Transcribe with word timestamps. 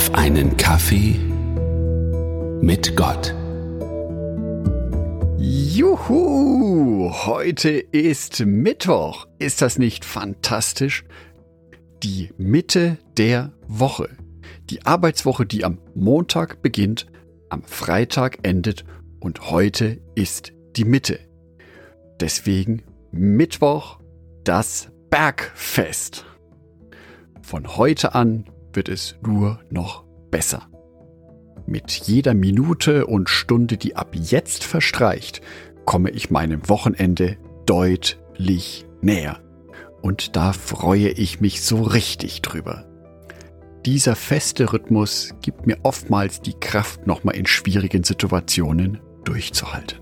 auf 0.00 0.14
einen 0.14 0.56
Kaffee 0.56 1.14
mit 2.62 2.96
Gott. 2.96 3.34
Juhu! 5.36 7.12
Heute 7.26 7.68
ist 7.68 8.40
Mittwoch. 8.46 9.26
Ist 9.38 9.60
das 9.60 9.78
nicht 9.78 10.06
fantastisch? 10.06 11.04
Die 12.02 12.30
Mitte 12.38 12.96
der 13.18 13.52
Woche. 13.68 14.08
Die 14.70 14.86
Arbeitswoche, 14.86 15.44
die 15.44 15.66
am 15.66 15.76
Montag 15.94 16.62
beginnt, 16.62 17.04
am 17.50 17.62
Freitag 17.62 18.38
endet 18.42 18.86
und 19.20 19.50
heute 19.50 20.00
ist 20.14 20.54
die 20.76 20.86
Mitte. 20.86 21.18
Deswegen 22.20 22.84
Mittwoch 23.12 23.98
das 24.44 24.90
Bergfest. 25.10 26.24
Von 27.42 27.76
heute 27.76 28.14
an 28.14 28.46
wird 28.72 28.88
es 28.88 29.16
nur 29.22 29.60
noch 29.70 30.04
besser. 30.30 30.68
Mit 31.66 31.90
jeder 31.92 32.34
Minute 32.34 33.06
und 33.06 33.28
Stunde, 33.28 33.76
die 33.76 33.96
ab 33.96 34.14
jetzt 34.14 34.64
verstreicht, 34.64 35.40
komme 35.84 36.10
ich 36.10 36.30
meinem 36.30 36.68
Wochenende 36.68 37.36
deutlich 37.66 38.86
näher. 39.02 39.40
Und 40.02 40.36
da 40.36 40.52
freue 40.52 41.08
ich 41.10 41.40
mich 41.40 41.62
so 41.62 41.82
richtig 41.82 42.42
drüber. 42.42 42.86
Dieser 43.86 44.16
feste 44.16 44.72
Rhythmus 44.72 45.34
gibt 45.42 45.66
mir 45.66 45.78
oftmals 45.82 46.40
die 46.40 46.54
Kraft, 46.54 47.06
nochmal 47.06 47.36
in 47.36 47.46
schwierigen 47.46 48.04
Situationen 48.04 49.00
durchzuhalten. 49.24 50.00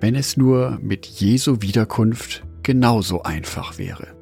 Wenn 0.00 0.14
es 0.14 0.36
nur 0.36 0.78
mit 0.82 1.06
Jesu 1.06 1.62
Wiederkunft 1.62 2.44
genauso 2.62 3.22
einfach 3.22 3.78
wäre 3.78 4.16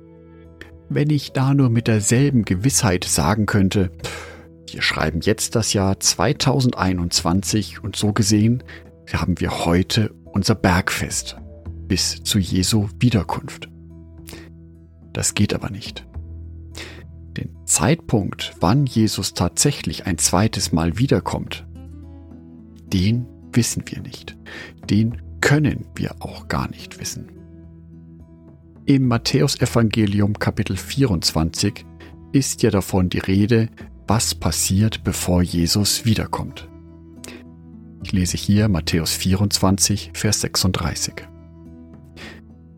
wenn 0.95 1.11
ich 1.11 1.33
da 1.33 1.55
nur 1.55 1.71
mit 1.71 1.89
derselben 1.89 2.45
Gewissheit 2.45 3.05
sagen 3.05 3.47
könnte, 3.47 3.91
wir 4.71 4.81
schreiben 4.81 5.21
jetzt 5.21 5.57
das 5.57 5.73
Jahr 5.73 5.99
2021 5.99 7.83
und 7.83 7.97
so 7.97 8.13
gesehen 8.13 8.63
haben 9.13 9.41
wir 9.41 9.65
heute 9.65 10.15
unser 10.25 10.55
Bergfest 10.55 11.37
bis 11.89 12.23
zu 12.23 12.39
Jesu 12.39 12.89
Wiederkunft. 12.99 13.69
Das 15.13 15.35
geht 15.35 15.53
aber 15.53 15.71
nicht. 15.71 16.07
Den 17.37 17.51
Zeitpunkt, 17.67 18.55
wann 18.61 18.87
Jesus 18.87 19.35
tatsächlich 19.35 20.07
ein 20.07 20.19
zweites 20.19 20.73
Mal 20.73 20.97
wiederkommt, 20.97 21.67
den 22.87 23.27
wissen 23.53 23.83
wir 23.87 24.01
nicht. 24.01 24.37
Den 24.89 25.21
können 25.41 25.87
wir 25.97 26.17
auch 26.21 26.49
gar 26.49 26.69
nicht 26.71 27.01
wissen. 27.01 27.44
Im 28.87 29.09
Matthäusevangelium 29.09 30.39
Kapitel 30.39 30.77
24 30.77 31.87
ist 32.33 32.63
ja 32.63 32.71
davon 32.71 33.09
die 33.09 33.19
Rede, 33.19 33.71
was 34.07 34.35
passiert, 34.35 35.03
bevor 35.05 35.41
Jesus 35.41 36.05
wiederkommt. 36.05 36.69
Ich 38.03 38.13
lese 38.13 38.37
hier 38.37 38.69
Matthäus 38.69 39.13
24, 39.15 40.11
Vers 40.13 40.43
36. 40.43 41.15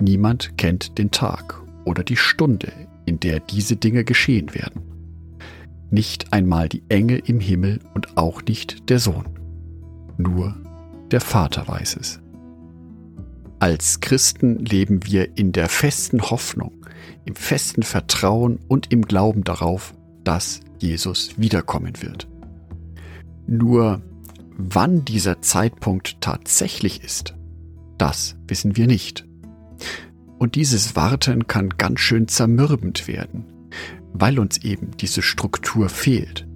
Niemand 0.01 0.57
kennt 0.57 0.97
den 0.97 1.11
Tag 1.11 1.61
oder 1.85 2.05
die 2.05 2.17
Stunde, 2.17 2.73
in 3.05 3.19
der 3.19 3.41
diese 3.41 3.75
Dinge 3.75 4.05
geschehen 4.05 4.55
werden. 4.55 4.83
Nicht 5.91 6.33
einmal 6.33 6.69
die 6.69 6.85
Engel 6.89 7.21
im 7.27 7.41
Himmel 7.41 7.81
und 7.95 8.17
auch 8.17 8.45
nicht 8.45 8.91
der 8.91 9.01
Sohn. 9.01 9.27
Nur 10.19 10.55
der 11.11 11.21
Vater 11.21 11.67
weiß 11.67 11.97
es. 11.97 12.21
Als 13.59 14.01
Christen 14.01 14.59
leben 14.59 15.07
wir 15.07 15.39
in 15.39 15.53
der 15.53 15.69
festen 15.71 16.21
Hoffnung, 16.21 16.73
im 17.25 17.35
festen 17.35 17.83
Vertrauen 17.83 18.59
und 18.69 18.93
im 18.93 19.03
Glauben 19.03 19.45
darauf, 19.45 19.95
dass 20.25 20.61
Jesus 20.79 21.39
wiederkommen 21.39 22.03
wird. 22.03 22.29
Nur 23.47 24.03
wann 24.59 25.05
dieser 25.07 25.41
Zeitpunkt 25.41 26.21
tatsächlich 26.21 27.03
ist, 27.03 27.35
das 27.97 28.37
wissen 28.47 28.77
wir 28.77 28.87
nicht. 28.87 29.27
Und 30.39 30.55
dieses 30.55 30.95
Warten 30.95 31.47
kann 31.47 31.71
ganz 31.71 32.01
schön 32.01 32.29
zermürbend 32.29 33.09
werden, 33.09 33.47
weil 34.13 34.39
uns 34.39 34.59
eben 34.59 34.91
diese 34.99 35.23
Struktur 35.23 35.89
fehlt, 35.89 36.47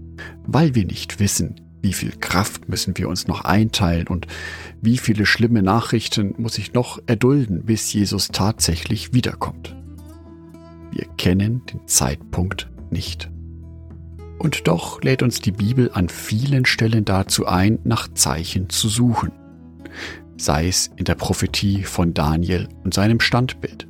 weil 0.47 0.75
wir 0.75 0.85
nicht 0.85 1.19
wissen, 1.19 1.61
wie 1.83 1.93
viel 1.93 2.13
Kraft 2.19 2.69
müssen 2.69 2.97
wir 2.97 3.09
uns 3.09 3.27
noch 3.27 3.45
einteilen 3.45 4.07
und 4.07 4.27
wie 4.81 4.99
viele 4.99 5.27
schlimme 5.27 5.63
Nachrichten 5.63 6.35
muss 6.39 6.59
ich 6.59 6.73
noch 6.73 7.01
erdulden, 7.07 7.65
bis 7.65 7.93
Jesus 7.93 8.29
tatsächlich 8.29 9.13
wiederkommt. 9.13 9.77
Wir 10.91 11.07
kennen 11.17 11.63
den 11.67 11.87
Zeitpunkt 11.87 12.69
nicht. 12.91 13.31
Und 14.39 14.67
doch 14.67 15.03
lädt 15.03 15.23
uns 15.23 15.41
die 15.41 15.53
Bibel 15.53 15.91
an 15.93 16.09
vielen 16.09 16.65
Stellen 16.65 17.05
dazu 17.05 17.47
ein, 17.47 17.79
nach 17.85 18.09
Zeichen 18.09 18.71
zu 18.71 18.89
suchen. 18.89 19.33
Sei 20.37 20.67
es 20.67 20.91
in 20.97 21.05
der 21.05 21.15
Prophetie 21.15 21.83
von 21.83 22.15
Daniel 22.15 22.69
und 22.83 22.95
seinem 22.95 23.21
Standbild. 23.21 23.87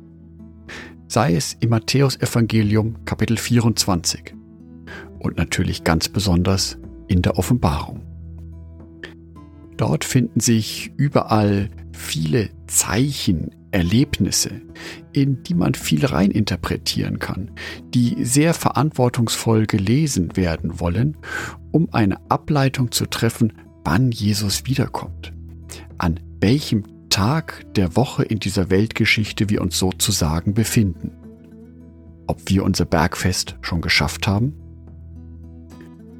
Sei 1.07 1.35
es 1.35 1.55
im 1.61 1.69
Matthäusevangelium 1.69 3.05
Kapitel 3.05 3.37
24. 3.37 4.35
Und 5.19 5.37
natürlich 5.37 5.83
ganz 5.83 6.09
besonders 6.09 6.77
in 7.11 7.21
der 7.21 7.37
Offenbarung. 7.37 8.01
Dort 9.75 10.05
finden 10.05 10.39
sich 10.39 10.93
überall 10.95 11.69
viele 11.91 12.49
Zeichen, 12.67 13.51
Erlebnisse, 13.71 14.61
in 15.11 15.43
die 15.43 15.53
man 15.53 15.73
viel 15.73 16.05
reininterpretieren 16.05 17.19
kann, 17.19 17.51
die 17.93 18.23
sehr 18.23 18.53
verantwortungsvoll 18.53 19.65
gelesen 19.65 20.37
werden 20.37 20.79
wollen, 20.79 21.17
um 21.71 21.89
eine 21.93 22.17
Ableitung 22.29 22.91
zu 22.91 23.05
treffen, 23.05 23.53
wann 23.83 24.11
Jesus 24.11 24.65
wiederkommt, 24.65 25.33
an 25.97 26.19
welchem 26.39 27.09
Tag 27.09 27.65
der 27.75 27.97
Woche 27.97 28.23
in 28.23 28.39
dieser 28.39 28.69
Weltgeschichte 28.69 29.49
wir 29.49 29.61
uns 29.61 29.77
sozusagen 29.77 30.53
befinden. 30.53 31.11
Ob 32.27 32.41
wir 32.45 32.63
unser 32.63 32.85
Bergfest 32.85 33.57
schon 33.61 33.81
geschafft 33.81 34.27
haben 34.27 34.60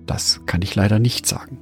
das 0.06 0.41
kann 0.45 0.62
ich 0.62 0.75
leider 0.75 1.00
nicht 1.00 1.25
sagen. 1.25 1.59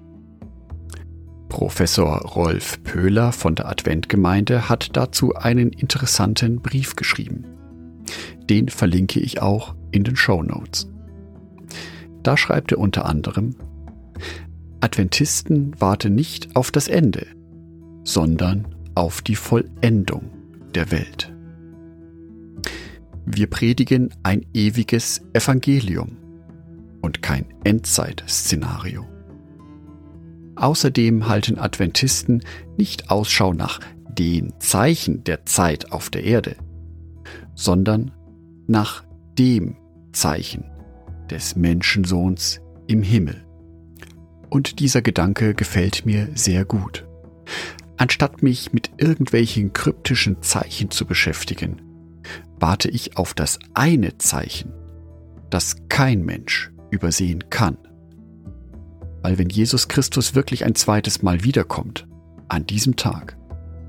Professor 1.49 2.21
Rolf 2.21 2.83
Pöhler 2.83 3.31
von 3.31 3.55
der 3.55 3.67
Adventgemeinde 3.67 4.69
hat 4.69 4.95
dazu 4.95 5.33
einen 5.35 5.69
interessanten 5.69 6.61
Brief 6.61 6.95
geschrieben. 6.95 7.45
Den 8.49 8.69
verlinke 8.69 9.19
ich 9.19 9.41
auch 9.41 9.75
in 9.91 10.03
den 10.03 10.15
Show 10.15 10.43
Notes. 10.43 10.87
Da 12.23 12.37
schreibt 12.37 12.71
er 12.71 12.77
unter 12.77 13.05
anderem, 13.05 13.55
Adventisten 14.81 15.79
warten 15.79 16.15
nicht 16.15 16.55
auf 16.55 16.71
das 16.71 16.87
Ende, 16.87 17.25
sondern 18.03 18.67
auf 18.95 19.21
die 19.21 19.35
Vollendung 19.35 20.29
der 20.75 20.91
Welt. 20.91 21.33
Wir 23.25 23.47
predigen 23.47 24.09
ein 24.23 24.45
ewiges 24.53 25.21
Evangelium 25.33 26.17
und 27.01 27.21
kein 27.21 27.45
Endzeit-Szenario. 27.63 29.05
Außerdem 30.55 31.27
halten 31.27 31.57
Adventisten 31.57 32.43
nicht 32.77 33.09
Ausschau 33.09 33.53
nach 33.53 33.79
den 34.09 34.53
Zeichen 34.59 35.23
der 35.23 35.45
Zeit 35.45 35.91
auf 35.93 36.09
der 36.09 36.23
Erde, 36.25 36.57
sondern 37.55 38.11
nach 38.67 39.03
dem 39.37 39.77
Zeichen 40.11 40.65
des 41.29 41.55
Menschensohns 41.55 42.59
im 42.87 43.01
Himmel. 43.01 43.45
Und 44.49 44.79
dieser 44.79 45.01
Gedanke 45.01 45.53
gefällt 45.53 46.05
mir 46.05 46.27
sehr 46.33 46.65
gut. 46.65 47.07
Anstatt 47.95 48.43
mich 48.43 48.73
mit 48.73 48.91
irgendwelchen 48.97 49.71
kryptischen 49.71 50.41
Zeichen 50.41 50.91
zu 50.91 51.05
beschäftigen, 51.05 51.81
warte 52.59 52.89
ich 52.89 53.15
auf 53.15 53.33
das 53.33 53.59
eine 53.73 54.17
Zeichen, 54.17 54.73
das 55.49 55.75
kein 55.87 56.23
Mensch 56.25 56.71
übersehen 56.89 57.49
kann. 57.49 57.77
Weil 59.21 59.37
wenn 59.37 59.49
Jesus 59.49 59.87
Christus 59.87 60.35
wirklich 60.35 60.65
ein 60.65 60.75
zweites 60.75 61.21
Mal 61.21 61.43
wiederkommt, 61.43 62.07
an 62.47 62.65
diesem 62.65 62.95
Tag, 62.95 63.37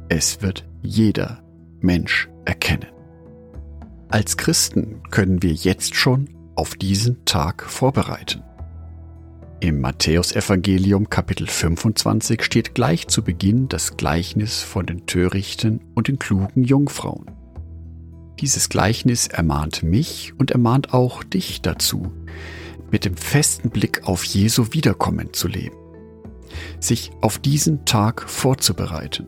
es 0.09 0.43
wird 0.43 0.69
jeder 0.83 1.43
Mensch 1.81 2.29
erkennen. 2.45 2.89
Als 4.09 4.37
Christen 4.37 5.03
können 5.11 5.43
wir 5.43 5.53
jetzt 5.53 5.95
schon 5.95 6.29
auf 6.57 6.75
diesen 6.75 7.25
Tag 7.25 7.63
vorbereiten. 7.63 8.43
Im 9.61 9.81
Matthäusevangelium 9.81 11.11
Kapitel 11.11 11.47
25 11.47 12.43
steht 12.43 12.75
gleich 12.75 13.09
zu 13.09 13.23
Beginn 13.23 13.69
das 13.69 13.97
Gleichnis 13.97 14.63
von 14.63 14.87
den 14.87 15.07
törichten 15.07 15.81
und 15.95 16.09
den 16.09 16.19
klugen 16.19 16.65
Jungfrauen. 16.65 17.31
Dieses 18.41 18.71
Gleichnis 18.71 19.27
ermahnt 19.27 19.83
mich 19.83 20.33
und 20.39 20.51
ermahnt 20.51 20.95
auch 20.95 21.23
dich 21.23 21.61
dazu, 21.61 22.11
mit 22.91 23.05
dem 23.05 23.17
festen 23.17 23.71
Blick 23.71 24.03
auf 24.05 24.25
Jesu 24.25 24.73
Wiederkommen 24.73 25.33
zu 25.33 25.49
leben, 25.49 25.77
sich 26.81 27.11
auf 27.21 27.39
diesen 27.39 27.85
Tag 27.85 28.29
vorzubereiten, 28.29 29.27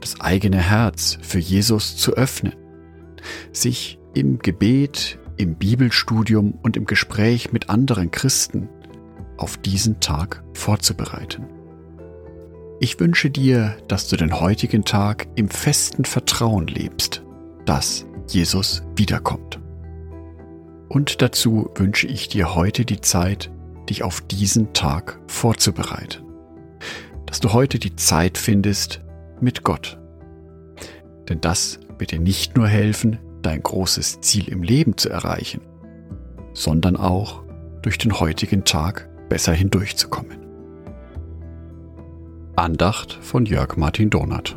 das 0.00 0.20
eigene 0.20 0.58
Herz 0.58 1.18
für 1.22 1.38
Jesus 1.38 1.96
zu 1.96 2.14
öffnen, 2.14 2.54
sich 3.52 3.98
im 4.14 4.38
Gebet, 4.38 5.18
im 5.36 5.56
Bibelstudium 5.56 6.58
und 6.62 6.76
im 6.76 6.86
Gespräch 6.86 7.52
mit 7.52 7.68
anderen 7.68 8.10
Christen 8.10 8.68
auf 9.36 9.56
diesen 9.58 10.00
Tag 10.00 10.42
vorzubereiten. 10.54 11.46
Ich 12.80 13.00
wünsche 13.00 13.30
dir, 13.30 13.76
dass 13.88 14.08
du 14.08 14.16
den 14.16 14.38
heutigen 14.38 14.84
Tag 14.84 15.28
im 15.34 15.48
festen 15.48 16.04
Vertrauen 16.04 16.66
lebst, 16.66 17.22
dass 17.64 18.06
Jesus 18.28 18.82
wiederkommt. 18.96 19.60
Und 20.88 21.22
dazu 21.22 21.70
wünsche 21.74 22.06
ich 22.06 22.28
dir 22.28 22.54
heute 22.54 22.84
die 22.84 23.00
Zeit, 23.00 23.50
dich 23.88 24.02
auf 24.02 24.20
diesen 24.20 24.72
Tag 24.72 25.20
vorzubereiten. 25.26 26.22
Dass 27.26 27.40
du 27.40 27.52
heute 27.52 27.78
die 27.78 27.96
Zeit 27.96 28.38
findest 28.38 29.02
mit 29.40 29.64
Gott. 29.64 29.98
Denn 31.28 31.40
das 31.40 31.80
wird 31.98 32.12
dir 32.12 32.20
nicht 32.20 32.56
nur 32.56 32.68
helfen, 32.68 33.18
dein 33.42 33.62
großes 33.62 34.20
Ziel 34.20 34.48
im 34.48 34.62
Leben 34.62 34.96
zu 34.96 35.08
erreichen, 35.08 35.60
sondern 36.52 36.96
auch 36.96 37.42
durch 37.82 37.98
den 37.98 38.18
heutigen 38.18 38.64
Tag 38.64 39.08
besser 39.28 39.52
hindurchzukommen. 39.52 40.38
Andacht 42.56 43.12
von 43.12 43.44
Jörg 43.44 43.76
Martin 43.76 44.10
Donat. 44.10 44.56